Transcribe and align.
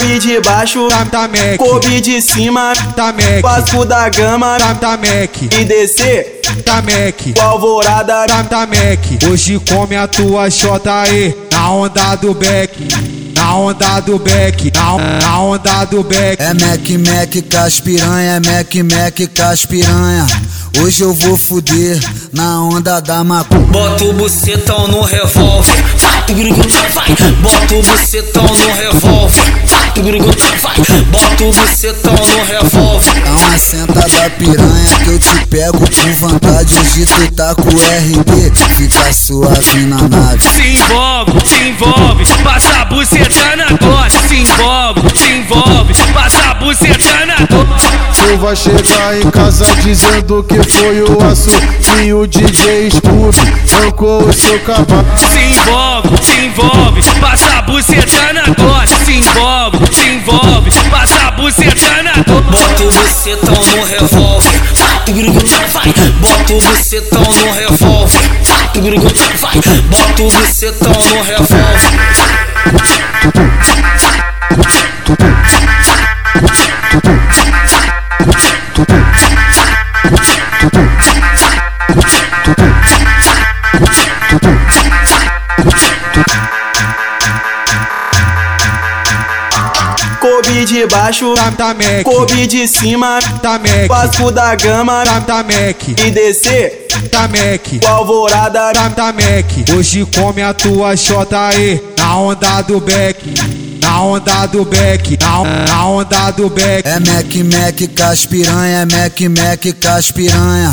Kobe 0.00 0.18
de 0.18 0.40
baixo, 0.40 0.88
tá, 0.88 1.04
tá 1.04 1.28
Mac, 1.28 1.58
Kobe 1.58 2.00
de 2.00 2.22
cima, 2.22 2.72
tá 2.96 3.12
Mac, 3.12 3.42
Vasco 3.42 3.84
da 3.84 4.08
Gama, 4.08 4.56
tá, 4.58 4.74
tá 4.74 4.90
Mac, 4.92 5.42
e 5.42 5.64
descer, 5.66 6.40
tá 6.64 6.76
Mac, 6.76 7.36
com 7.36 7.42
alvorada, 7.42 8.26
tá, 8.26 8.42
tá 8.44 8.60
Mac. 8.60 9.30
Hoje 9.30 9.60
come 9.68 9.96
a 9.96 10.08
tua 10.08 10.48
aí, 11.04 11.36
na 11.52 11.70
onda 11.70 12.14
do 12.14 12.32
Beck. 12.32 12.72
Na 13.36 13.56
onda 13.56 14.00
do 14.00 14.18
Beck, 14.18 14.72
na, 14.74 15.20
na 15.20 15.40
onda 15.40 15.84
do 15.84 16.02
Beck. 16.02 16.40
É 16.40 16.54
Mac 16.54 16.88
Mac 17.06 17.48
caspiranha, 17.50 18.36
é 18.36 18.40
Mac 18.40 18.74
Mac 18.76 19.34
caspiranha. 19.34 20.26
Hoje 20.78 21.02
eu 21.02 21.12
vou 21.12 21.36
fuder 21.36 22.00
na 22.32 22.62
onda 22.62 23.00
da 23.00 23.22
macu. 23.22 23.58
Bota 23.70 24.04
o 24.04 24.12
bucetão 24.14 24.88
no 24.88 25.02
revólver, 25.02 25.84
vai. 26.94 27.08
Bota 27.42 27.74
o 27.74 27.82
bucetão 27.82 28.44
no 28.44 28.72
revólver, 28.72 29.52
vai. 29.66 29.90
Bota 31.10 31.44
o 31.44 31.52
bucetão 31.52 32.14
no 32.14 32.44
revólver. 32.44 33.20
Dá 33.24 33.30
uma 33.30 33.58
sentada 33.58 34.30
piranha 34.38 34.98
que 35.02 35.10
eu 35.10 35.18
te 35.18 35.46
pego 35.46 35.78
com 35.78 36.14
vontade. 36.14 36.74
Hoje 36.74 37.06
tu 37.06 37.32
tá 37.32 37.54
com 37.54 37.68
o 37.68 37.80
RB, 37.80 38.52
fica 38.76 39.12
suave 39.12 39.86
na 39.86 39.96
nave. 40.08 40.42
Se 40.42 40.62
envolve, 40.62 41.48
se 41.48 41.68
envolve, 41.68 42.24
passa 42.44 42.80
a 42.80 42.84
buceta 42.84 43.56
na 43.56 43.66
dose. 43.66 44.28
Se 44.28 44.36
envolve, 44.36 45.18
se 45.18 45.30
envolve, 45.32 45.94
passa 46.14 46.50
a 46.50 46.54
buceta. 46.54 46.89
Tu 47.46 48.36
vai 48.36 48.54
chegar 48.54 49.18
em 49.18 49.30
casa 49.30 49.64
dizendo 49.82 50.42
que 50.44 50.62
foi 50.62 51.02
o 51.02 51.22
aço 51.24 51.50
e 52.04 52.12
o 52.12 52.26
DJ 52.26 52.90
Scooby 52.90 53.38
arrancou 53.72 54.28
o 54.28 54.32
seu 54.32 54.60
cavalo. 54.60 55.06
Se 55.16 55.38
envolve, 55.38 56.22
se 56.22 56.40
envolve, 56.44 57.02
passa 57.20 57.58
a 57.58 57.62
buceta 57.62 58.32
na 58.34 58.42
dose. 58.42 58.94
Se 59.04 59.12
envolve, 59.12 59.78
se 59.94 60.08
envolve, 60.08 60.70
passa 60.90 61.28
a 61.28 61.30
buceta 61.30 62.02
na 62.02 62.12
dose. 62.22 62.42
Bota 62.50 62.84
o 62.84 62.92
bucetão 62.92 63.54
no 63.54 63.84
revólver, 63.84 64.60
vai. 65.72 65.94
Bota 66.20 66.52
o 66.52 66.60
bucetão 66.60 67.22
no 67.22 67.52
revólver, 67.52 68.30
vai. 68.44 68.68
Bota 69.88 70.22
o 70.22 70.30
bucetão 70.30 70.92
no 70.92 71.22
revólver. 71.22 71.70
Kobe 90.20 90.66
de 90.66 90.86
baixo, 90.86 91.34
Mac, 91.34 92.04
Kobe 92.04 92.46
de 92.46 92.68
cima, 92.68 93.18
tá 93.40 93.52
Mac, 93.52 93.88
Vasco 93.88 94.30
da 94.30 94.54
Gama, 94.54 95.02
Mac, 95.04 95.88
e 95.88 96.10
descer, 96.10 96.86
tá 97.10 97.22
Mac, 97.22 97.82
com 97.82 97.88
alvorada, 97.88 98.70
Mac. 98.96 99.70
Hoje 99.74 100.06
come 100.14 100.42
a 100.42 100.52
tua 100.52 100.94
xota 100.94 101.46
aí, 101.46 101.82
na 101.96 102.16
onda 102.18 102.60
do 102.62 102.78
Beck. 102.80 103.18
Na 103.80 104.02
onda 104.02 104.46
do 104.46 104.62
Beck, 104.64 105.18
na, 105.18 105.42
na 105.66 105.86
onda 105.86 106.30
do 106.32 106.50
Beck. 106.50 106.86
É 106.86 107.00
Mac 107.00 107.34
Mac 107.36 107.94
caspiranha, 107.96 108.82
é 108.82 108.84
Mac 108.84 109.20
Mac 109.20 109.74
caspiranha. 109.80 110.70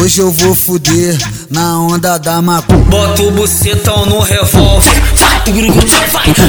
Hoje 0.00 0.20
eu 0.20 0.30
vou 0.30 0.54
fuder 0.54 1.16
na 1.50 1.78
onda 1.80 2.18
da 2.18 2.40
macu. 2.40 2.76
Bota 2.88 3.22
o 3.22 3.30
bucetão 3.30 4.06
no 4.06 4.20
revólver. 4.20 5.02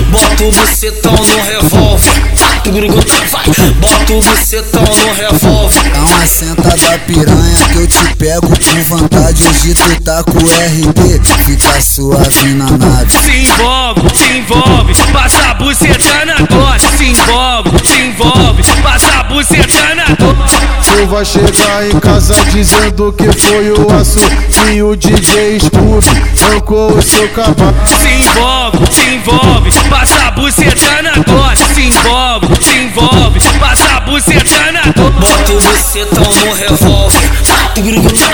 Bota 0.09 0.43
o 0.43 0.51
bucetão 0.51 1.13
no 1.13 1.41
revólver. 1.41 2.33
Bota 3.79 4.13
o 4.13 4.21
bucetão 4.21 4.83
no 4.83 5.13
revólver. 5.13 5.91
Dá 5.93 5.99
uma 5.99 6.25
sentada 6.25 6.99
piranha 6.99 7.69
que 7.71 7.77
eu 7.77 7.87
te 7.87 8.15
pego 8.15 8.47
com 8.47 8.97
vontade. 8.97 9.43
Hoje 9.43 9.73
tu 9.73 10.01
tá 10.01 10.23
com 10.23 10.37
o 10.37 10.47
RB, 10.47 11.21
fica 11.45 11.81
suave 11.81 12.53
na 12.53 12.69
nave. 12.71 13.11
Se 13.11 13.31
envolve, 13.31 14.15
se 14.15 14.37
envolve, 14.37 14.95
passa 15.11 15.52
vai 21.13 21.23
chegar 21.23 21.87
em 21.87 21.99
casa 21.99 22.33
dizendo 22.51 23.13
que 23.13 23.31
foi 23.39 23.69
o 23.69 23.87
aço 23.93 24.17
e 24.73 24.81
o 24.81 24.95
DJ 24.95 25.59
Scooby 25.59 26.07
arrancou 26.41 26.97
o 26.97 27.01
seu 27.03 27.29
cavalo. 27.29 27.75
Se 28.01 28.07
envolve, 28.07 28.79
se 28.91 29.09
envolve, 29.13 29.71
passa 29.91 30.27
a 30.27 30.31
buceta 30.31 31.03
na 31.03 31.11
dose. 31.11 31.63
Se 31.75 31.81
envolve, 31.83 32.47
se 32.63 32.75
envolve, 32.79 33.39
passa 33.59 33.97
a 33.97 33.99
buceta 33.99 34.71
na 34.71 34.81
dose. 34.91 35.11
Bota 35.19 35.53
o 35.53 35.61
bucetão 35.61 36.23
no 36.23 36.53
revólver, 36.55 37.29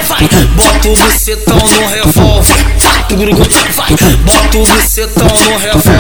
vai. 0.08 0.30
Bota 0.56 0.88
o 0.88 0.96
bucetão 0.96 1.58
no 1.58 1.88
revólver, 1.88 2.66
vai. 2.80 3.04
Bota 4.24 4.58
o 4.58 4.66
bucetão 4.66 5.28
no 5.28 5.58
revólver. 5.58 6.00